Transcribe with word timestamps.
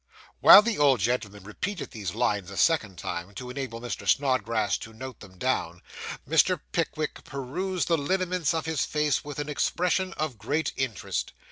While 0.39 0.63
the 0.63 0.79
old 0.79 0.99
gentleman 0.99 1.43
repeated 1.43 1.91
these 1.91 2.15
lines 2.15 2.49
a 2.49 2.57
second 2.57 2.97
time, 2.97 3.35
to 3.35 3.51
enable 3.51 3.79
Mr. 3.79 4.07
Snodgrass 4.09 4.79
to 4.79 4.93
note 4.93 5.19
them 5.19 5.37
down, 5.37 5.83
Mr. 6.27 6.59
Pickwick 6.71 7.23
perused 7.23 7.87
the 7.87 7.99
lineaments 7.99 8.55
of 8.55 8.65
his 8.65 8.83
face 8.83 9.23
with 9.23 9.37
an 9.37 9.47
expression 9.47 10.13
of 10.13 10.39
great 10.39 10.73
interest. 10.75 11.33